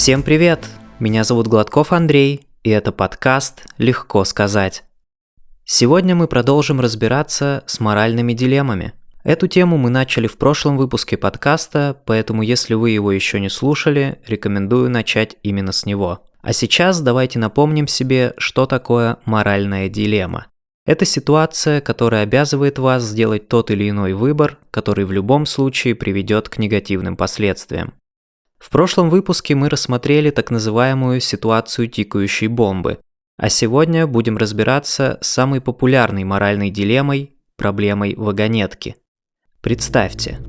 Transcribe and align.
Всем 0.00 0.22
привет! 0.22 0.66
Меня 0.98 1.24
зовут 1.24 1.46
Гладков 1.46 1.92
Андрей, 1.92 2.46
и 2.62 2.70
это 2.70 2.90
подкаст 2.90 3.66
«Легко 3.76 4.24
сказать». 4.24 4.82
Сегодня 5.66 6.14
мы 6.14 6.26
продолжим 6.26 6.80
разбираться 6.80 7.64
с 7.66 7.80
моральными 7.80 8.32
дилеммами. 8.32 8.94
Эту 9.24 9.46
тему 9.46 9.76
мы 9.76 9.90
начали 9.90 10.26
в 10.26 10.38
прошлом 10.38 10.78
выпуске 10.78 11.18
подкаста, 11.18 12.00
поэтому 12.06 12.40
если 12.40 12.72
вы 12.72 12.92
его 12.92 13.12
еще 13.12 13.40
не 13.40 13.50
слушали, 13.50 14.18
рекомендую 14.26 14.88
начать 14.88 15.36
именно 15.42 15.70
с 15.70 15.84
него. 15.84 16.24
А 16.40 16.54
сейчас 16.54 17.02
давайте 17.02 17.38
напомним 17.38 17.86
себе, 17.86 18.32
что 18.38 18.64
такое 18.64 19.18
моральная 19.26 19.90
дилемма. 19.90 20.46
Это 20.86 21.04
ситуация, 21.04 21.82
которая 21.82 22.22
обязывает 22.22 22.78
вас 22.78 23.02
сделать 23.02 23.48
тот 23.48 23.70
или 23.70 23.90
иной 23.90 24.14
выбор, 24.14 24.56
который 24.70 25.04
в 25.04 25.12
любом 25.12 25.44
случае 25.44 25.94
приведет 25.94 26.48
к 26.48 26.56
негативным 26.56 27.18
последствиям. 27.18 27.92
В 28.60 28.68
прошлом 28.68 29.08
выпуске 29.08 29.54
мы 29.54 29.70
рассмотрели 29.70 30.30
так 30.30 30.50
называемую 30.50 31.20
ситуацию 31.20 31.88
тикающей 31.88 32.46
бомбы, 32.46 32.98
а 33.38 33.48
сегодня 33.48 34.06
будем 34.06 34.36
разбираться 34.36 35.18
с 35.22 35.28
самой 35.28 35.62
популярной 35.62 36.24
моральной 36.24 36.70
дилеммой– 36.70 37.32
проблемой 37.56 38.14
вагонетки. 38.16 38.96
Представьте. 39.62 40.40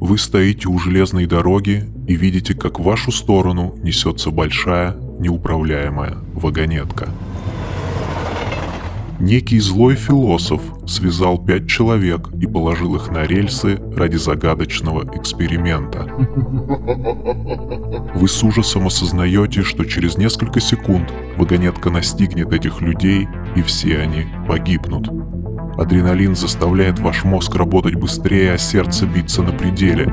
Вы 0.00 0.18
стоите 0.18 0.68
у 0.68 0.78
железной 0.80 1.26
дороги 1.26 1.88
и 2.08 2.16
видите, 2.16 2.54
как 2.54 2.80
в 2.80 2.82
вашу 2.82 3.12
сторону 3.12 3.78
несется 3.82 4.30
большая, 4.30 4.96
неуправляемая 5.20 6.16
вагонетка– 6.34 7.08
Некий 9.18 9.60
злой 9.60 9.94
философ 9.94 10.60
связал 10.86 11.38
пять 11.38 11.68
человек 11.68 12.28
и 12.38 12.46
положил 12.46 12.96
их 12.96 13.10
на 13.10 13.24
рельсы 13.24 13.80
ради 13.96 14.16
загадочного 14.16 15.08
эксперимента. 15.16 16.06
Вы 18.14 18.28
с 18.28 18.42
ужасом 18.42 18.86
осознаете, 18.86 19.62
что 19.62 19.84
через 19.84 20.18
несколько 20.18 20.60
секунд 20.60 21.12
вагонетка 21.38 21.88
настигнет 21.90 22.52
этих 22.52 22.82
людей, 22.82 23.26
и 23.54 23.62
все 23.62 23.98
они 23.98 24.26
погибнут. 24.46 25.08
Адреналин 25.78 26.36
заставляет 26.36 26.98
ваш 26.98 27.24
мозг 27.24 27.54
работать 27.54 27.94
быстрее, 27.94 28.52
а 28.52 28.58
сердце 28.58 29.06
биться 29.06 29.42
на 29.42 29.52
пределе. 29.52 30.12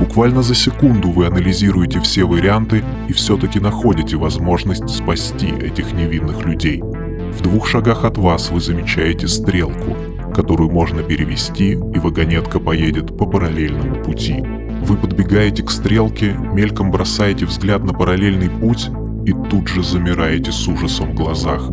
Буквально 0.00 0.42
за 0.42 0.54
секунду 0.54 1.10
вы 1.10 1.26
анализируете 1.26 2.00
все 2.00 2.24
варианты 2.24 2.82
и 3.08 3.12
все-таки 3.12 3.60
находите 3.60 4.16
возможность 4.16 4.88
спасти 4.88 5.48
этих 5.48 5.92
невинных 5.92 6.44
людей– 6.44 6.82
в 7.32 7.40
двух 7.42 7.66
шагах 7.66 8.04
от 8.04 8.18
вас 8.18 8.50
вы 8.50 8.60
замечаете 8.60 9.26
стрелку, 9.26 9.96
которую 10.34 10.70
можно 10.70 11.02
перевести, 11.02 11.72
и 11.72 11.98
вагонетка 11.98 12.60
поедет 12.60 13.16
по 13.16 13.26
параллельному 13.26 14.02
пути. 14.02 14.42
Вы 14.82 14.96
подбегаете 14.96 15.62
к 15.62 15.70
стрелке, 15.70 16.34
мельком 16.34 16.90
бросаете 16.90 17.46
взгляд 17.46 17.84
на 17.84 17.92
параллельный 17.92 18.50
путь 18.50 18.90
и 19.24 19.32
тут 19.50 19.68
же 19.68 19.82
замираете 19.82 20.52
с 20.52 20.66
ужасом 20.68 21.12
в 21.12 21.14
глазах. 21.14 21.70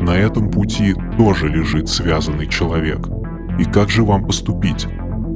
На 0.00 0.16
этом 0.16 0.50
пути 0.50 0.94
тоже 1.16 1.48
лежит 1.48 1.88
связанный 1.88 2.46
человек. 2.46 3.08
И 3.58 3.64
как 3.64 3.90
же 3.90 4.04
вам 4.04 4.26
поступить? 4.26 4.86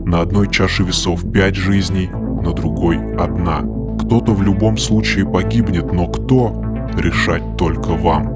На 0.07 0.21
одной 0.21 0.49
чаше 0.49 0.85
весов 0.85 1.31
пять 1.33 1.57
жизней, 1.57 2.09
на 2.09 2.53
другой 2.53 2.97
одна. 3.17 3.61
Кто-то 4.01 4.33
в 4.33 4.43
любом 4.43 4.79
случае 4.79 5.31
погибнет, 5.31 5.93
но 5.93 6.07
кто? 6.07 6.63
Решать 6.97 7.57
только 7.57 7.91
вам. 7.91 8.36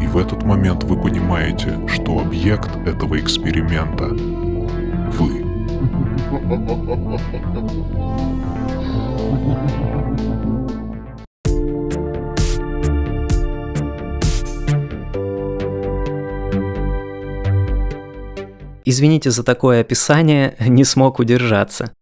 И 0.00 0.06
в 0.06 0.18
этот 0.18 0.44
момент 0.44 0.84
вы 0.84 1.00
понимаете, 1.00 1.78
что 1.88 2.18
объект 2.18 2.76
этого 2.86 3.18
эксперимента– 3.18 4.06
вы. 5.18 5.46
Извините 18.84 19.30
за 19.30 19.42
такое 19.42 19.80
описание, 19.80 20.54
не 20.60 20.84
смог 20.84 21.18
удержаться. 21.18 21.95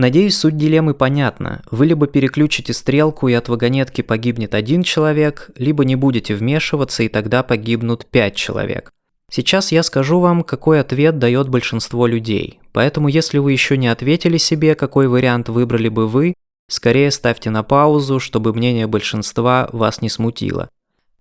Надеюсь, 0.00 0.38
суть 0.38 0.56
дилеммы 0.56 0.94
понятна. 0.94 1.60
Вы 1.70 1.84
либо 1.84 2.06
переключите 2.06 2.72
стрелку 2.72 3.28
и 3.28 3.34
от 3.34 3.50
вагонетки 3.50 4.00
погибнет 4.00 4.54
один 4.54 4.82
человек, 4.82 5.50
либо 5.58 5.84
не 5.84 5.94
будете 5.94 6.34
вмешиваться 6.34 7.02
и 7.02 7.08
тогда 7.08 7.42
погибнут 7.42 8.06
пять 8.06 8.34
человек. 8.34 8.94
Сейчас 9.30 9.72
я 9.72 9.82
скажу 9.82 10.18
вам, 10.18 10.42
какой 10.42 10.80
ответ 10.80 11.18
дает 11.18 11.50
большинство 11.50 12.06
людей. 12.06 12.60
Поэтому 12.72 13.08
если 13.08 13.36
вы 13.36 13.52
еще 13.52 13.76
не 13.76 13.88
ответили 13.88 14.38
себе, 14.38 14.74
какой 14.74 15.06
вариант 15.06 15.50
выбрали 15.50 15.90
бы 15.90 16.08
вы, 16.08 16.32
скорее 16.66 17.10
ставьте 17.10 17.50
на 17.50 17.62
паузу, 17.62 18.20
чтобы 18.20 18.54
мнение 18.54 18.86
большинства 18.86 19.68
вас 19.70 20.00
не 20.00 20.08
смутило. 20.08 20.70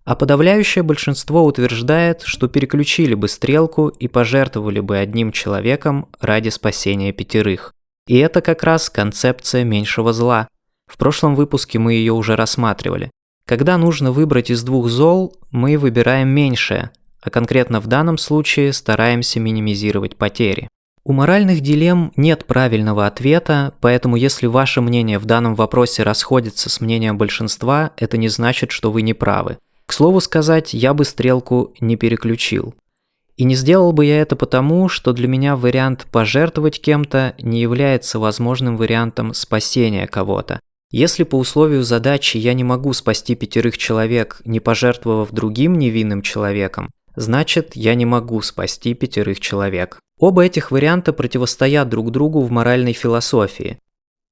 А 0.06 0.16
подавляющее 0.16 0.84
большинство 0.84 1.44
утверждает, 1.44 2.22
что 2.22 2.47
переключили 2.47 3.13
бы 3.13 3.28
стрелку 3.28 3.90
и 3.90 4.07
пожертвовали 4.07 4.79
бы 4.79 4.97
одним 4.97 5.34
человеком 5.34 6.07
ради 6.22 6.47
спасения 6.47 7.11
пятерых. 7.11 7.73
И 8.09 8.18
это 8.18 8.42
как 8.42 8.64
раз 8.64 8.90
концепция 8.90 9.64
меньшего 9.64 10.14
зла. 10.14 10.47
В 10.88 10.97
прошлом 10.97 11.36
выпуске 11.36 11.78
мы 11.78 11.94
ее 11.94 12.14
уже 12.14 12.36
рассматривали. 12.36 13.12
Когда 13.46 13.78
нужно 13.78 14.12
выбрать 14.12 14.50
из 14.50 14.64
двух 14.64 14.90
зол, 14.90 15.38
мы 15.52 15.78
выбираем 15.78 16.30
меньшее, 16.30 16.90
а 17.22 17.30
конкретно 17.30 17.80
в 17.80 17.86
данном 17.86 18.18
случае 18.18 18.74
стараемся 18.74 19.40
минимизировать 19.40 20.16
потери. 20.16 20.68
У 21.03 21.14
моральных 21.14 21.62
дилемм 21.62 22.12
нет 22.16 22.46
правильного 22.46 23.06
ответа, 23.06 23.75
поэтому 23.80 24.16
если 24.16 24.47
ваше 24.47 24.81
мнение 24.81 25.20
в 25.20 25.26
данном 25.26 25.53
вопросе 25.53 26.02
расходится 26.02 26.72
с 26.72 26.81
мнением 26.81 27.16
большинства, 27.16 27.91
это 27.96 28.18
не 28.18 28.28
значит, 28.28 28.72
что 28.72 28.91
вы 28.91 29.03
не 29.03 29.14
правы. 29.14 29.59
К 29.86 29.94
слову 29.94 30.20
сказать, 30.20 30.74
я 30.74 30.96
бы 30.96 31.06
стрелку 31.06 31.76
не 31.80 31.96
переключил. 31.96 32.74
И 33.40 33.46
не 33.46 33.56
сделал 33.56 33.94
бы 33.94 34.04
я 34.04 34.20
это 34.20 34.36
потому, 34.36 34.90
что 34.90 35.14
для 35.14 35.30
меня 35.30 35.56
вариант 35.56 36.08
пожертвовать 36.12 36.82
кем-то 36.82 37.36
не 37.40 37.62
является 37.62 38.20
возможным 38.20 38.76
вариантом 38.76 39.34
спасения 39.34 40.08
кого-то. 40.08 40.60
Если 40.92 41.24
по 41.24 41.38
условию 41.38 41.84
задачи 41.84 42.36
я 42.36 42.54
не 42.54 42.66
могу 42.66 42.92
спасти 42.92 43.36
пятерых 43.36 43.78
человек, 43.78 44.42
не 44.44 44.60
пожертвовав 44.60 45.32
другим 45.32 45.80
невинным 45.80 46.22
человеком, 46.22 46.90
значит 47.16 47.78
я 47.78 47.96
не 47.96 48.06
могу 48.06 48.42
спасти 48.42 48.94
пятерых 48.94 49.40
человек. 49.40 50.02
Оба 50.20 50.44
этих 50.44 50.72
варианта 50.72 51.14
противостоят 51.14 51.88
друг 51.88 52.12
другу 52.12 52.42
в 52.42 52.52
моральной 52.52 52.92
философии. 52.92 53.80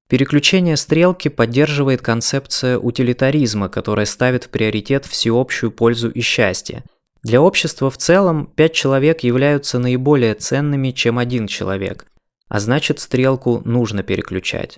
Переключение 0.09 0.75
стрелки 0.75 1.29
поддерживает 1.29 2.01
концепция 2.01 2.77
утилитаризма, 2.77 3.69
которая 3.69 4.05
ставит 4.05 4.43
в 4.43 4.49
приоритет 4.49 5.05
всеобщую 5.05 5.71
пользу 5.71 6.09
и 6.09 6.19
счастье– 6.19 6.83
для 7.23 7.41
общества 7.41 7.89
в 7.89 7.97
целом 7.97 8.47
пять 8.55 8.73
человек 8.73 9.21
являются 9.21 9.79
наиболее 9.79 10.33
ценными, 10.33 10.91
чем 10.91 11.19
один 11.19 11.47
человек, 11.47 12.05
а 12.47 12.59
значит 12.59 12.99
стрелку 12.99 13.61
нужно 13.65 14.03
переключать. 14.03 14.77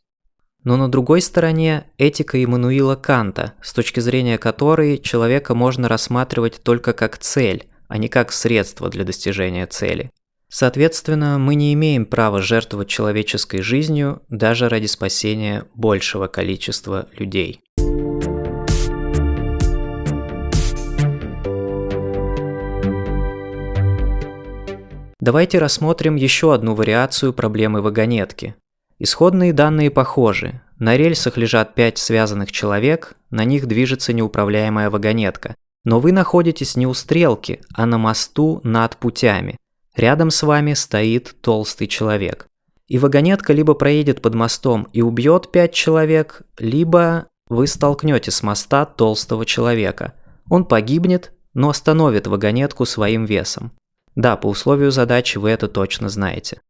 Но 0.64 0.76
на 0.76 0.90
другой 0.90 1.22
стороне 1.22 1.86
этика 1.98 2.44
Иммануила 2.44 2.96
Канта, 2.96 3.54
с 3.62 3.74
точки 3.74 4.00
зрения 4.00 4.38
которой 4.38 4.98
человека 4.98 5.56
можно 5.56 5.88
рассматривать 5.88 6.62
только 6.64 6.94
как 6.94 7.18
цель, 7.18 7.68
а 7.88 7.98
не 7.98 8.10
как 8.10 8.32
средство 8.32 8.90
для 8.90 9.04
достижения 9.04 9.66
цели. 9.66 10.12
Соответственно, 10.50 11.38
мы 11.38 11.56
не 11.56 11.74
имеем 11.74 12.06
права 12.06 12.42
жертвовать 12.42 12.88
человеческой 12.88 13.62
жизнью 13.62 14.24
даже 14.30 14.68
ради 14.68 14.88
спасения 14.88 15.66
большего 15.76 16.28
количества 16.28 17.08
людей. 17.18 17.62
Давайте 25.20 25.60
рассмотрим 25.60 26.16
еще 26.16 26.54
одну 26.54 26.76
вариацию 26.76 27.34
проблемы 27.34 27.82
вагонетки. 27.82 28.56
Исходные 29.00 29.52
данные 29.52 29.92
похожи. 29.92 30.62
На 30.78 30.96
рельсах 30.96 31.36
лежат 31.36 31.76
пять 31.76 31.98
связанных 31.98 32.54
человек, 32.54 33.18
на 33.30 33.44
них 33.44 33.68
движется 33.68 34.14
неуправляемая 34.14 34.90
вагонетка. 34.90 35.56
Но 35.84 36.00
вы 36.00 36.14
находитесь 36.14 36.78
не 36.78 36.88
у 36.88 36.94
стрелки, 36.94 37.62
а 37.74 37.86
на 37.86 37.98
мосту 37.98 38.62
над 38.64 38.96
путями. 38.96 39.58
Рядом 39.96 40.32
с 40.32 40.42
вами 40.42 40.74
стоит 40.74 41.36
толстый 41.42 41.88
человек. 41.88 42.48
И 42.88 42.98
вагонетка 42.98 43.52
либо 43.52 43.74
проедет 43.74 44.22
под 44.22 44.36
мостом 44.36 44.88
и 44.94 45.02
убьет 45.02 45.52
пять 45.52 45.74
человек, 45.74 46.44
либо 46.58 47.28
вы 47.50 47.68
столкнете 47.68 48.32
с 48.32 48.42
моста 48.42 48.86
толстого 48.86 49.46
человека. 49.46 50.14
Он 50.50 50.64
погибнет, 50.64 51.34
но 51.54 51.70
остановит 51.70 52.28
вагонетку 52.28 52.86
своим 52.86 53.26
весом. 53.26 53.72
Да, 54.16 54.36
по 54.36 54.48
условию 54.48 54.92
задачи 54.92 55.38
вы 55.38 55.50
это 55.50 55.68
точно 55.68 56.10
знаете. 56.10 56.62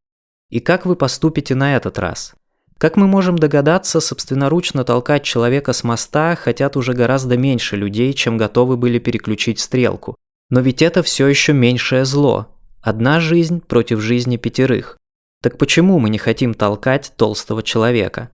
И 0.49 0.59
как 0.59 0.85
вы 0.85 0.95
поступите 0.95 1.55
на 1.55 1.75
этот 1.75 1.99
раз? 1.99 2.35
Как 2.77 2.95
мы 2.95 3.07
можем 3.07 3.37
догадаться, 3.37 3.99
собственноручно 3.99 4.85
толкать 4.85 5.23
человека 5.23 5.73
с 5.73 5.83
моста 5.83 6.35
хотят 6.35 6.77
уже 6.77 6.93
гораздо 6.93 7.37
меньше 7.37 7.75
людей, 7.75 8.13
чем 8.13 8.37
готовы 8.37 8.77
были 8.77 8.99
переключить 8.99 9.59
стрелку. 9.59 10.15
Но 10.49 10.61
ведь 10.61 10.81
это 10.81 11.03
все 11.03 11.27
еще 11.27 11.51
меньшее 11.53 12.05
зло. 12.05 12.47
Одна 12.81 13.19
жизнь 13.19 13.61
против 13.61 13.99
жизни 13.99 14.37
пятерых. 14.37 14.97
Так 15.43 15.57
почему 15.57 15.99
мы 15.99 16.09
не 16.09 16.17
хотим 16.17 16.53
толкать 16.53 17.11
толстого 17.17 17.63
человека? 17.63 18.31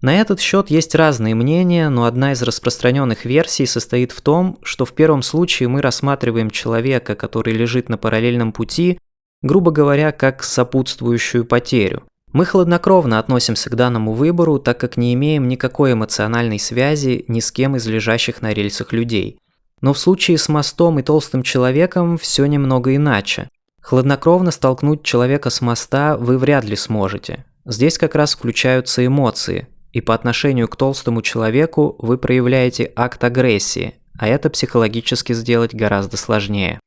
На 0.00 0.18
этот 0.18 0.40
счет 0.40 0.70
есть 0.70 0.94
разные 0.94 1.34
мнения, 1.34 1.90
но 1.90 2.04
одна 2.04 2.32
из 2.32 2.42
распространенных 2.42 3.26
версий 3.26 3.66
состоит 3.66 4.12
в 4.12 4.22
том, 4.22 4.58
что 4.62 4.86
в 4.86 4.94
первом 4.94 5.22
случае 5.22 5.68
мы 5.68 5.82
рассматриваем 5.82 6.50
человека, 6.50 7.14
который 7.14 7.52
лежит 7.52 7.90
на 7.90 7.98
параллельном 7.98 8.52
пути, 8.52 8.98
грубо 9.42 9.70
говоря, 9.70 10.12
как 10.12 10.42
сопутствующую 10.42 11.44
потерю. 11.44 12.04
Мы 12.32 12.46
хладнокровно 12.46 13.18
относимся 13.18 13.68
к 13.68 13.74
данному 13.74 14.12
выбору, 14.12 14.58
так 14.58 14.78
как 14.78 14.96
не 14.96 15.12
имеем 15.14 15.48
никакой 15.48 15.92
эмоциональной 15.92 16.58
связи 16.58 17.24
ни 17.28 17.40
с 17.40 17.52
кем 17.52 17.76
из 17.76 17.86
лежащих 17.86 18.40
на 18.40 18.54
рельсах 18.54 18.92
людей. 18.92 19.38
Но 19.82 19.92
в 19.92 19.98
случае 19.98 20.38
с 20.38 20.48
мостом 20.48 20.98
и 20.98 21.02
толстым 21.02 21.42
человеком 21.42 22.16
все 22.16 22.46
немного 22.46 22.94
иначе. 22.94 23.48
Хладнокровно 23.82 24.50
столкнуть 24.50 25.02
человека 25.02 25.50
с 25.50 25.60
моста 25.60 26.16
вы 26.16 26.38
вряд 26.38 26.64
ли 26.64 26.76
сможете. 26.76 27.44
Здесь 27.66 27.98
как 27.98 28.14
раз 28.14 28.34
включаются 28.34 29.04
эмоции, 29.04 29.66
и 29.92 30.00
по 30.00 30.14
отношению 30.14 30.68
к 30.68 30.76
толстому 30.76 31.22
человеку 31.22 31.96
вы 31.98 32.18
проявляете 32.18 32.92
акт 32.94 33.22
агрессии, 33.24 33.94
а 34.18 34.28
это 34.28 34.50
психологически 34.50 35.32
сделать 35.32 35.74
гораздо 35.74 36.16
сложнее. 36.16 36.78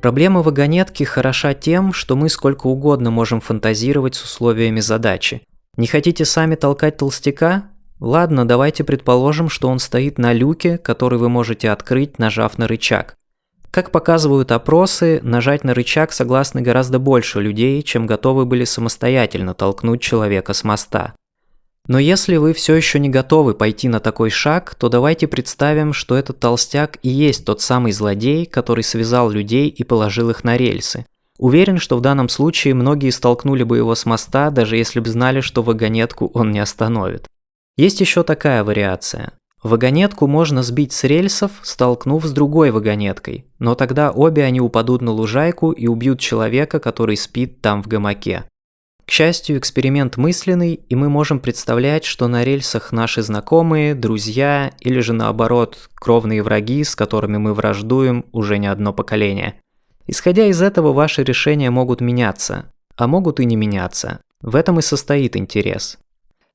Проблема 0.00 0.42
вагонетки 0.42 1.02
хороша 1.02 1.54
тем, 1.54 1.92
что 1.92 2.14
мы 2.14 2.28
сколько 2.28 2.68
угодно 2.68 3.10
можем 3.10 3.40
фантазировать 3.40 4.14
с 4.14 4.22
условиями 4.22 4.80
задачи. 4.80 5.42
Не 5.76 5.86
хотите 5.86 6.24
сами 6.24 6.54
толкать 6.54 6.96
толстяка? 6.96 7.64
Ладно, 7.98 8.46
давайте 8.46 8.84
предположим, 8.84 9.48
что 9.48 9.68
он 9.68 9.80
стоит 9.80 10.16
на 10.18 10.32
люке, 10.32 10.78
который 10.78 11.18
вы 11.18 11.28
можете 11.28 11.70
открыть, 11.70 12.18
нажав 12.18 12.56
на 12.58 12.68
рычаг. 12.68 13.17
Как 13.78 13.92
показывают 13.92 14.50
опросы, 14.50 15.20
нажать 15.22 15.62
на 15.62 15.72
рычаг 15.72 16.10
согласны 16.10 16.62
гораздо 16.62 16.98
больше 16.98 17.40
людей, 17.40 17.80
чем 17.84 18.08
готовы 18.08 18.44
были 18.44 18.64
самостоятельно 18.64 19.54
толкнуть 19.54 20.02
человека 20.02 20.52
с 20.52 20.64
моста. 20.64 21.14
Но 21.86 22.00
если 22.00 22.38
вы 22.38 22.54
все 22.54 22.74
еще 22.74 22.98
не 22.98 23.08
готовы 23.08 23.54
пойти 23.54 23.86
на 23.86 24.00
такой 24.00 24.30
шаг, 24.30 24.74
то 24.74 24.88
давайте 24.88 25.28
представим, 25.28 25.92
что 25.92 26.16
этот 26.16 26.40
толстяк 26.40 26.98
и 27.04 27.08
есть 27.08 27.44
тот 27.44 27.60
самый 27.60 27.92
злодей, 27.92 28.46
который 28.46 28.82
связал 28.82 29.30
людей 29.30 29.68
и 29.68 29.84
положил 29.84 30.30
их 30.30 30.42
на 30.42 30.56
рельсы. 30.56 31.06
Уверен, 31.38 31.78
что 31.78 31.96
в 31.96 32.00
данном 32.00 32.28
случае 32.28 32.74
многие 32.74 33.10
столкнули 33.10 33.62
бы 33.62 33.76
его 33.76 33.94
с 33.94 34.04
моста, 34.06 34.50
даже 34.50 34.76
если 34.76 34.98
бы 34.98 35.08
знали, 35.08 35.40
что 35.40 35.62
вагонетку 35.62 36.32
он 36.34 36.50
не 36.50 36.58
остановит. 36.58 37.28
Есть 37.76 38.00
еще 38.00 38.24
такая 38.24 38.64
вариация. 38.64 39.34
Вагонетку 39.62 40.26
можно 40.28 40.62
сбить 40.62 40.92
с 40.92 41.04
рельсов, 41.04 41.50
столкнув 41.62 42.24
с 42.24 42.30
другой 42.30 42.70
вагонеткой, 42.70 43.44
но 43.58 43.74
тогда 43.74 44.10
обе 44.10 44.44
они 44.44 44.60
упадут 44.60 45.02
на 45.02 45.10
лужайку 45.10 45.72
и 45.72 45.88
убьют 45.88 46.20
человека, 46.20 46.78
который 46.78 47.16
спит 47.16 47.60
там 47.60 47.82
в 47.82 47.88
гамаке. 47.88 48.44
К 49.04 49.10
счастью, 49.10 49.58
эксперимент 49.58 50.16
мысленный, 50.18 50.74
и 50.74 50.94
мы 50.94 51.08
можем 51.08 51.40
представлять, 51.40 52.04
что 52.04 52.28
на 52.28 52.44
рельсах 52.44 52.92
наши 52.92 53.22
знакомые, 53.22 53.94
друзья 53.94 54.72
или 54.80 55.00
же 55.00 55.14
наоборот, 55.14 55.88
кровные 55.94 56.42
враги, 56.42 56.84
с 56.84 56.94
которыми 56.94 57.38
мы 57.38 57.54
враждуем 57.54 58.26
уже 58.32 58.58
не 58.58 58.66
одно 58.66 58.92
поколение. 58.92 59.54
Исходя 60.06 60.46
из 60.46 60.60
этого, 60.60 60.92
ваши 60.92 61.24
решения 61.24 61.70
могут 61.70 62.00
меняться, 62.00 62.70
а 62.96 63.06
могут 63.06 63.40
и 63.40 63.46
не 63.46 63.56
меняться. 63.56 64.20
В 64.42 64.54
этом 64.54 64.78
и 64.78 64.82
состоит 64.82 65.36
интерес. 65.36 65.98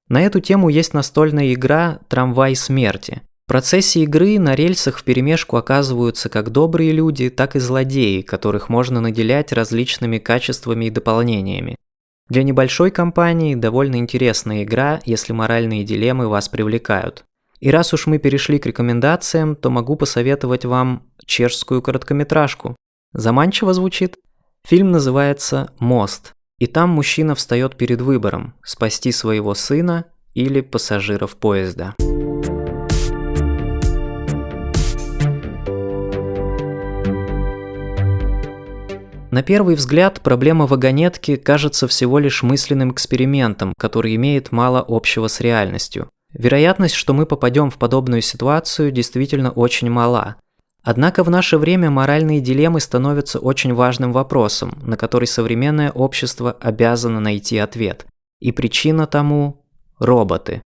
На 0.10 0.22
эту 0.22 0.40
тему 0.40 0.70
есть 0.70 0.94
настольная 0.94 1.54
игра 1.54 2.00
«Трамвай 2.08 2.56
смерти». 2.56 3.22
В 3.46 3.50
процессе 3.50 4.02
игры 4.04 4.40
на 4.40 4.56
рельсах 4.56 5.00
вперемешку 5.00 5.58
оказываются 5.58 6.30
как 6.30 6.50
добрые 6.50 6.92
люди, 6.92 7.30
так 7.30 7.56
и 7.56 7.60
злодеи, 7.60 8.22
которых 8.22 8.70
можно 8.70 9.02
наделять 9.02 9.52
различными 9.52 10.18
качествами 10.18 10.86
и 10.86 10.90
дополнениями. 10.90 11.76
Для 12.30 12.44
небольшой 12.44 12.90
компании 12.90 13.56
довольно 13.56 13.98
интересная 13.98 14.64
игра, 14.64 15.02
если 15.06 15.34
моральные 15.34 15.84
дилеммы 15.84 16.30
вас 16.30 16.48
привлекают. 16.48 17.26
И 17.60 17.70
раз 17.70 17.94
уж 17.94 18.08
мы 18.08 18.18
перешли 18.18 18.60
к 18.60 18.66
рекомендациям, 18.66 19.56
то 19.56 19.70
могу 19.70 19.96
посоветовать 19.96 20.66
вам 20.66 21.04
чешскую 21.26 21.82
короткометражку. 21.82 22.76
Заманчиво 23.14 23.74
звучит? 23.74 24.18
Фильм 24.66 24.92
называется 24.92 25.72
«Мост». 25.80 26.34
И 26.64 26.66
там 26.66 26.92
мужчина 26.92 27.36
встает 27.36 27.76
перед 27.76 28.00
выбором– 28.00 28.54
спасти 28.64 29.12
своего 29.12 29.54
сына 29.54 30.06
или 30.34 30.62
пассажиров 30.62 31.36
поезда. 31.36 31.94
На 39.30 39.44
первый 39.44 39.76
взгляд 39.76 40.22
проблема 40.22 40.66
вагонетки 40.66 41.36
кажется 41.36 41.90
всего 41.90 42.18
лишь 42.18 42.44
мысленным 42.44 42.94
экспериментом, 42.94 43.74
который 43.78 44.16
имеет 44.16 44.54
мало 44.54 44.86
общего 44.88 45.28
с 45.28 45.42
реальностью. 45.42 46.10
Вероятность, 46.32 46.96
что 46.96 47.14
мы 47.14 47.26
попадем 47.26 47.72
в 47.72 47.78
подобную 47.78 48.22
ситуацию, 48.22 48.94
действительно 48.94 49.52
очень 49.52 49.90
мала. 49.90 50.38
Однако 50.84 51.24
в 51.24 51.30
наше 51.30 51.58
время 51.58 51.90
моральные 51.90 52.42
дилеммы 52.42 52.82
становятся 52.82 53.40
очень 53.40 53.74
важным 53.74 54.12
вопросом, 54.12 54.78
на 54.84 54.98
который 54.98 55.28
современное 55.28 55.92
общество 55.92 56.58
обязано 56.60 57.22
найти 57.22 57.58
ответ. 57.58 58.06
И 58.42 58.52
причина 58.52 59.08
тому– 59.08 59.66
роботы. 60.00 60.62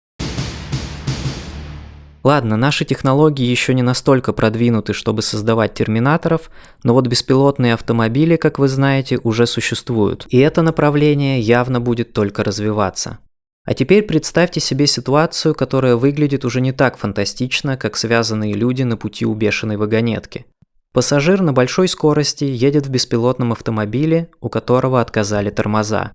Ладно, 2.23 2.55
наши 2.55 2.85
технологии 2.85 3.45
еще 3.45 3.73
не 3.73 3.81
настолько 3.81 4.31
продвинуты, 4.31 4.93
чтобы 4.93 5.21
создавать 5.21 5.73
терминаторов, 5.73 6.51
но 6.83 6.93
вот 6.93 7.07
беспилотные 7.07 7.73
автомобили, 7.73 8.37
как 8.37 8.59
вы 8.59 8.69
знаете, 8.69 9.19
уже 9.23 9.45
существуют, 9.45 10.25
и 10.29 10.37
это 10.37 10.61
направление 10.61 11.41
явно 11.41 11.81
будет 11.81 12.13
только 12.13 12.43
развиваться. 12.43 13.17
А 13.65 13.73
теперь 13.73 14.03
представьте 14.03 14.59
себе 14.59 14.87
ситуацию, 14.87 15.55
которая 15.55 15.95
выглядит 15.95 16.43
уже 16.43 16.59
не 16.59 16.73
так 16.73 16.97
фантастично, 16.97 17.77
как 17.77 17.95
связанные 17.95 18.53
люди 18.53 18.83
на 18.83 18.97
пути 18.97 19.25
у 19.25 19.33
бешеной 19.33 19.77
вагонетки. 19.77 20.45
Пассажир 20.91 21.41
на 21.41 21.53
большой 21.53 21.87
скорости 21.87 22.43
едет 22.43 22.85
в 22.85 22.89
беспилотном 22.89 23.53
автомобиле, 23.53 24.29
у 24.41 24.49
которого 24.49 24.99
отказали 24.99 25.49
тормоза. 25.49 26.11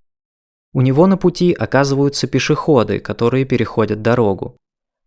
У 0.74 0.82
него 0.82 1.06
на 1.06 1.16
пути 1.16 1.52
оказываются 1.52 2.26
пешеходы, 2.26 3.00
которые 3.00 3.46
переходят 3.46 4.02
дорогу. 4.02 4.56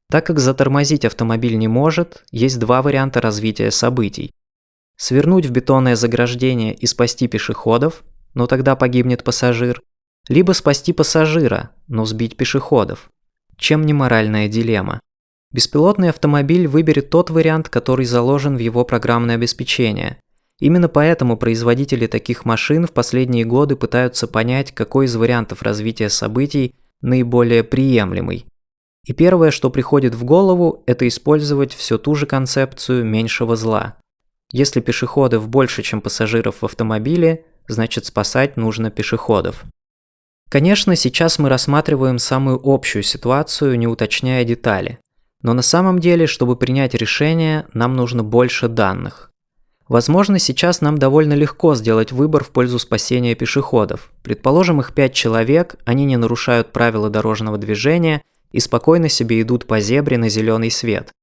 Так 0.10 0.25
как 0.25 0.39
затормозить 0.39 1.06
автомобиль 1.06 1.58
не 1.58 1.68
может, 1.68 2.25
есть 2.32 2.60
два 2.60 2.82
варианта 2.82 3.22
развития 3.22 3.72
событий. 3.72 4.34
Свернуть 4.98 5.46
в 5.46 5.51
бетонное 5.51 5.96
заграждение 5.96 6.74
и 6.74 6.86
спасти 6.86 7.27
пешеходов, 7.27 8.04
но 8.34 8.48
тогда 8.48 8.75
погибнет 8.75 9.24
пассажир, 9.24 9.82
либо 10.28 10.51
спасти 10.54 10.94
пассажира, 10.94 11.72
но 11.88 12.06
сбить 12.06 12.38
пешеходов. 12.38 13.10
Чем 13.58 13.86
не 13.86 13.94
моральная 13.94 14.48
дилемма? 14.48 15.01
Беспилотный 15.51 16.10
автомобиль 16.10 16.68
выберет 16.68 17.10
тот 17.10 17.30
вариант, 17.30 17.70
который 17.70 18.06
заложен 18.06 18.56
в 18.56 18.60
его 18.60 18.86
программное 18.86 19.36
обеспечение. 19.36 20.18
Именно 20.60 20.88
поэтому 20.88 21.38
производители 21.38 22.08
таких 22.08 22.46
машин 22.46 22.88
в 22.88 22.92
последние 22.92 23.46
годы 23.46 23.75
пытаются 23.75 24.28
понять, 24.28 24.72
какой 24.72 25.06
из 25.06 25.16
вариантов 25.16 25.63
развития 25.63 26.10
событий 26.10 26.75
наиболее 27.01 27.63
приемлемый. 27.63 28.46
И 29.06 29.13
первое, 29.13 29.50
что 29.51 29.72
приходит 29.72 30.13
в 30.13 30.24
голову, 30.24 30.84
это 30.86 31.08
использовать 31.08 31.74
все 31.74 31.98
ту 31.98 32.13
же 32.16 32.28
концепцию 32.28 33.04
меньшего 33.04 33.56
зла. 33.56 33.98
Если 34.51 34.80
пешеходов 34.80 35.50
больше, 35.50 35.82
чем 35.82 36.01
пассажиров 36.01 36.62
в 36.62 36.66
автомобиле, 36.66 37.46
значит 37.68 38.06
спасать 38.06 38.58
нужно 38.58 38.92
пешеходов. 38.92 39.63
Конечно, 40.51 40.98
сейчас 40.98 41.39
мы 41.39 41.48
рассматриваем 41.48 42.20
самую 42.20 42.60
общую 42.62 43.03
ситуацию, 43.03 43.79
не 43.79 43.88
уточняя 43.88 44.43
детали. 44.43 45.00
Но 45.41 45.53
на 45.53 45.62
самом 45.62 46.00
деле, 46.00 46.27
чтобы 46.27 46.58
принять 46.58 46.93
решение, 46.93 47.65
нам 47.74 47.96
нужно 47.96 48.22
больше 48.22 48.67
данных. 48.67 49.31
Возможно, 49.88 50.39
сейчас 50.39 50.81
нам 50.81 50.98
довольно 50.98 51.31
легко 51.36 51.74
сделать 51.74 52.12
выбор 52.12 52.43
в 52.43 52.50
пользу 52.50 52.79
спасения 52.79 53.34
пешеходов. 53.34 54.12
Предположим, 54.24 54.81
их 54.81 54.93
пять 54.93 55.13
человек, 55.13 55.77
они 55.86 56.03
не 56.03 56.17
нарушают 56.17 56.74
правила 56.74 57.10
дорожного 57.10 57.58
движения 57.58 58.22
и 58.51 58.60
спокойно 58.60 59.08
себе 59.08 59.41
идут 59.41 59.65
по 59.67 59.79
зебре 59.79 60.17
на 60.17 60.27
зеленый 60.27 60.70
свет. 60.70 61.13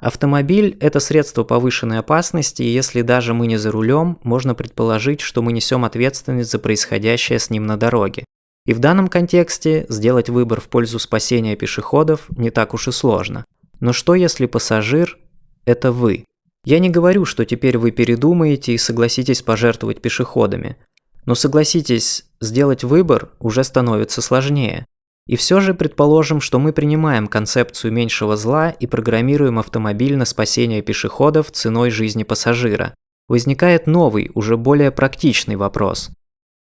Автомобиль– 0.00 0.78
это 0.80 1.00
средство 1.00 1.44
повышенной 1.44 1.98
опасности, 1.98 2.62
и 2.62 2.72
если 2.72 3.02
даже 3.02 3.34
мы 3.34 3.46
не 3.46 3.58
за 3.58 3.70
рулем, 3.70 4.18
можно 4.22 4.54
предположить, 4.54 5.20
что 5.20 5.42
мы 5.42 5.52
несем 5.52 5.84
ответственность 5.84 6.50
за 6.50 6.58
происходящее 6.58 7.38
с 7.38 7.50
ним 7.50 7.66
на 7.66 7.76
дороге. 7.76 8.24
И 8.66 8.72
в 8.72 8.78
данном 8.78 9.08
контексте 9.08 9.84
сделать 9.88 10.30
выбор 10.30 10.60
в 10.60 10.68
пользу 10.68 10.98
спасения 10.98 11.54
пешеходов 11.54 12.26
не 12.36 12.50
так 12.50 12.72
уж 12.72 12.88
и 12.88 12.92
сложно. 12.92 13.44
Но 13.80 13.92
что 13.92 14.14
если 14.14 14.46
пассажир– 14.46 15.18
это 15.66 15.92
вы? 15.92 16.24
Я 16.64 16.78
не 16.78 16.88
говорю, 16.88 17.26
что 17.26 17.44
теперь 17.44 17.76
вы 17.76 17.90
передумаете 17.90 18.72
и 18.72 18.78
согласитесь 18.78 19.42
пожертвовать 19.42 20.00
пешеходами. 20.00 20.78
Но 21.26 21.34
согласитесь, 21.34 22.24
сделать 22.40 22.84
выбор 22.84 23.30
уже 23.38 23.64
становится 23.64 24.22
сложнее. 24.22 24.86
И 25.26 25.36
все 25.36 25.60
же 25.60 25.74
предположим, 25.74 26.40
что 26.40 26.58
мы 26.58 26.72
принимаем 26.72 27.28
концепцию 27.28 27.92
меньшего 27.92 28.36
зла 28.36 28.70
и 28.70 28.86
программируем 28.86 29.58
автомобиль 29.58 30.16
на 30.16 30.24
спасение 30.24 30.80
пешеходов 30.80 31.50
ценой 31.50 31.90
жизни 31.90 32.24
пассажира. 32.24 32.94
Возникает 33.28 33.86
новый, 33.86 34.30
уже 34.34 34.56
более 34.56 34.90
практичный 34.90 35.56
вопрос. 35.56 36.10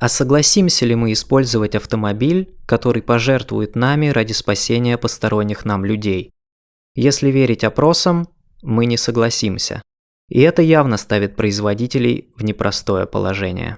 А 0.02 0.10
согласимся 0.10 0.88
ли 0.88 0.96
мы 0.96 1.14
использовать 1.14 1.76
автомобиль, 1.76 2.56
который 2.66 3.04
пожертвует 3.04 3.76
нами 3.76 4.08
ради 4.08 4.34
спасения 4.34 4.98
посторонних 4.98 5.64
нам 5.64 5.86
людей? 5.86 6.34
Если 6.96 7.30
верить 7.30 7.64
опросам, 7.64 8.28
мы 8.64 8.88
не 8.88 8.98
согласимся. 8.98 9.84
И 10.28 10.42
это 10.42 10.64
явно 10.64 10.98
ставит 10.98 11.36
производителей 11.36 12.32
в 12.36 12.44
непростое 12.44 13.06
положение. 13.06 13.78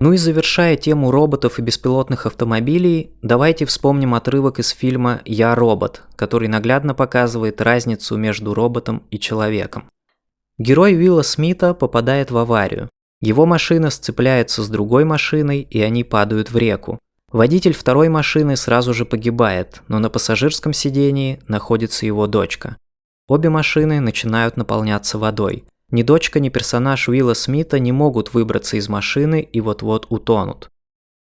Ну 0.00 0.12
и 0.12 0.16
завершая 0.16 0.76
тему 0.76 1.10
роботов 1.10 1.58
и 1.58 1.62
беспилотных 1.62 2.26
автомобилей, 2.26 3.12
давайте 3.22 3.64
вспомним 3.64 4.14
отрывок 4.14 4.58
из 4.58 4.70
фильма 4.70 5.20
«Я 5.24 5.54
робот», 5.54 6.02
который 6.16 6.48
наглядно 6.48 6.94
показывает 6.94 7.60
разницу 7.60 8.16
между 8.16 8.54
роботом 8.54 9.04
и 9.10 9.18
человеком. 9.18 9.88
Герой 10.58 10.94
Уилла 10.94 11.22
Смита 11.22 11.74
попадает 11.74 12.30
в 12.30 12.36
аварию. 12.36 12.90
Его 13.20 13.46
машина 13.46 13.90
сцепляется 13.90 14.62
с 14.62 14.68
другой 14.68 15.04
машиной, 15.04 15.60
и 15.60 15.80
они 15.80 16.04
падают 16.04 16.50
в 16.50 16.56
реку. 16.56 16.98
Водитель 17.32 17.72
второй 17.72 18.08
машины 18.08 18.56
сразу 18.56 18.94
же 18.94 19.04
погибает, 19.04 19.82
но 19.88 19.98
на 19.98 20.10
пассажирском 20.10 20.72
сидении 20.72 21.40
находится 21.48 22.06
его 22.06 22.26
дочка. 22.26 22.76
Обе 23.26 23.48
машины 23.48 24.00
начинают 24.00 24.56
наполняться 24.56 25.18
водой. 25.18 25.64
Ни 25.90 26.02
дочка, 26.02 26.40
ни 26.40 26.48
персонаж 26.48 27.08
Уилла 27.08 27.34
Смита 27.34 27.78
не 27.78 27.92
могут 27.92 28.34
выбраться 28.34 28.76
из 28.76 28.88
машины 28.88 29.40
и 29.40 29.60
вот-вот 29.60 30.06
утонут. 30.08 30.70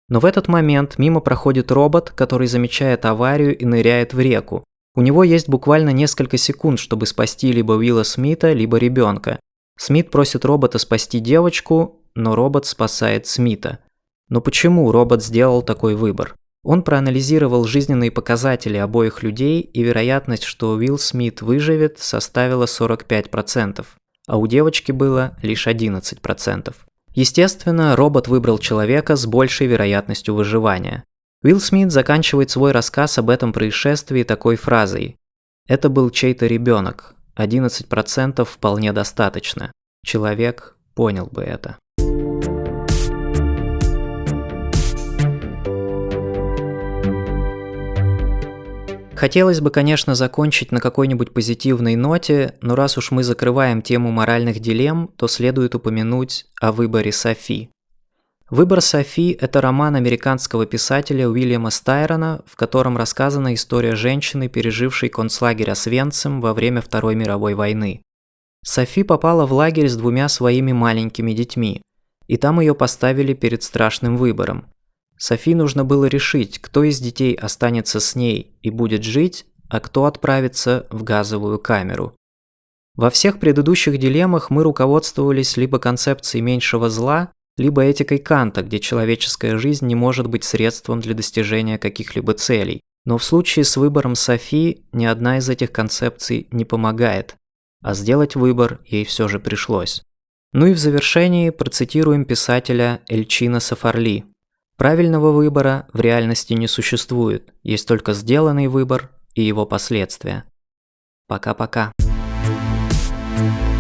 Но 0.09 0.21
в 0.21 0.25
этот 0.25 0.49
момент 0.49 0.99
мимо 0.99 1.21
проходит 1.21 1.71
робот, 1.73 2.11
который 2.11 2.47
замечает 2.47 3.05
аварию 3.05 3.57
и 3.57 3.65
ныряет 3.65 4.15
в 4.15 4.21
реку. 4.21 4.65
У 4.95 5.01
него 5.01 5.25
есть 5.25 5.49
буквально 5.49 5.91
несколько 5.91 6.37
секунд, 6.37 6.79
чтобы 6.79 7.07
спасти 7.07 7.51
либо 7.51 7.73
Уилла 7.73 8.03
Смита, 8.03 8.53
либо 8.53 8.77
ребенка. 8.77 9.41
Смит 9.79 10.11
просит 10.11 10.45
робота 10.45 10.79
спасти 10.79 11.19
девочку, 11.19 12.03
но 12.15 12.35
робот 12.35 12.67
спасает 12.67 13.27
Смита. 13.27 13.79
Но 14.29 14.41
почему 14.41 14.93
робот 14.93 15.23
сделал 15.23 15.63
такой 15.63 15.95
выбор? 15.95 16.35
Он 16.63 16.83
проанализировал 16.83 17.65
жизненные 17.65 18.11
показатели 18.11 18.77
обоих 18.77 19.23
людей, 19.23 19.61
и 19.61 19.83
вероятность, 19.83 20.45
что 20.45 20.73
Уилл 20.73 20.99
Смит 20.99 21.43
выживет, 21.43 21.99
составила 21.99 22.67
45% 22.67 23.85
а 24.27 24.39
у 24.39 24.47
девочки 24.47 24.93
было 24.93 25.37
лишь 25.43 25.67
11%. 25.67 26.75
Естественно, 27.15 27.97
робот 27.97 28.29
выбрал 28.29 28.59
человека 28.59 29.17
с 29.17 29.27
большей 29.27 29.67
вероятностью 29.67 30.35
выживания. 30.35 31.05
Уилл 31.43 31.61
Смит 31.61 31.91
заканчивает 31.91 32.51
свой 32.51 32.73
рассказ 32.73 33.19
об 33.19 33.29
этом 33.29 33.53
происшествии 33.53 34.23
такой 34.23 34.57
фразой 34.57 35.17
«Это 35.67 35.89
был 35.89 36.11
чей-то 36.11 36.47
ребенок. 36.47 37.15
11% 37.37 38.45
вполне 38.45 38.93
достаточно. 38.93 39.73
Человек 40.05 40.77
понял 40.95 41.27
бы 41.27 41.43
это». 41.43 41.79
Хотелось 49.23 49.61
бы, 49.61 49.71
конечно, 49.71 50.17
закончить 50.17 50.73
на 50.73 50.81
какой-нибудь 50.81 51.33
позитивной 51.33 51.95
ноте, 51.95 52.57
но 52.61 52.75
раз 52.75 52.99
уж 52.99 53.13
мы 53.13 53.23
закрываем 53.23 53.81
тему 53.81 54.11
моральных 54.11 54.59
дилемм, 54.59 55.13
то 55.17 55.29
следует 55.29 55.77
упомянуть 55.77 56.47
о 56.61 56.73
выборе 56.73 57.13
Софи. 57.13 57.71
«Выбор 58.51 58.81
Софи»– 58.81 59.39
это 59.41 59.61
роман 59.61 59.95
американского 59.95 60.67
писателя 60.67 61.29
Уильяма 61.29 61.71
Стайрона, 61.71 62.43
в 62.47 62.57
котором 62.57 62.97
рассказана 62.97 63.55
история 63.55 63.95
женщины, 63.95 64.49
пережившей 64.49 65.09
концлагерь 65.09 65.71
Освенцим 65.71 66.41
во 66.41 66.53
время 66.53 66.81
Второй 66.81 67.15
мировой 67.15 67.55
войны. 67.55 68.03
Софи 68.65 69.05
попала 69.05 69.47
в 69.47 69.53
лагерь 69.53 69.89
с 69.89 69.95
двумя 69.95 70.29
своими 70.29 70.73
маленькими 70.73 71.33
детьми, 71.33 71.81
и 72.27 72.39
там 72.39 72.59
ее 72.59 72.75
поставили 72.75 73.35
перед 73.35 73.63
страшным 73.63 74.17
выбором– 74.17 74.67
Софи 75.25 75.55
нужно 75.55 75.85
было 75.85 76.07
решить, 76.07 76.59
кто 76.59 76.83
из 76.83 76.99
детей 76.99 77.35
останется 77.35 78.01
с 78.01 78.17
ней 78.17 78.57
и 78.61 78.71
будет 78.71 79.05
жить, 79.05 79.47
а 79.69 79.79
кто 79.79 80.07
отправится 80.07 80.89
в 80.91 81.05
газовую 81.05 81.61
камеру. 81.61 82.17
Во 82.97 83.09
всех 83.09 83.39
предыдущих 83.39 83.99
дилеммах 83.99 84.51
мы 84.51 84.65
руководствовались 84.65 85.57
либо 85.57 85.79
концепцией 85.79 86.43
меньшего 86.43 86.91
зла, 86.91 87.31
либо 87.57 87.85
этикой 87.85 88.19
Канта, 88.19 88.65
где 88.65 88.81
человеческая 88.81 89.59
жизнь 89.59 89.87
не 89.87 89.95
может 89.95 90.27
быть 90.27 90.43
средством 90.43 90.99
для 90.99 91.15
достижения 91.15 91.79
каких-либо 91.79 92.35
целей. 92.35 92.81
Но 93.05 93.17
в 93.17 93.23
случае 93.23 93.65
с 93.65 93.77
выбором 93.77 94.17
Софи 94.17 94.87
ни 94.91 95.05
одна 95.05 95.39
из 95.39 95.49
этих 95.49 95.71
концепций 95.71 96.49
не 96.51 96.65
помогает, 96.65 97.37
а 97.81 97.95
сделать 97.95 98.35
выбор 98.35 98.81
ей 98.87 99.05
все 99.05 99.29
же 99.29 99.39
пришлось. 99.39 100.03
Ну 100.53 100.67
и 100.67 100.73
в 100.73 100.79
завершении 100.79 101.51
процитируем 101.51 102.25
писателя 102.25 103.03
Эльчина 103.09 103.61
Сафарли, 103.61 104.25
Правильного 104.77 105.31
выбора 105.31 105.87
в 105.93 106.01
реальности 106.01 106.55
не 106.55 106.67
существует, 106.67 107.53
есть 107.63 107.87
только 107.87 108.13
сделанный 108.13 108.69
выбор 108.69 109.11
и 109.35 109.43
его 109.43 109.67
последствия. 109.67 110.45
Пока-пока. 111.29 111.93
thank 113.35 113.67
you 113.67 113.72